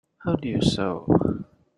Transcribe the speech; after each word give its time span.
How 0.23 0.35
do 0.35 0.49
you 0.49 0.63
sew? 0.63 1.45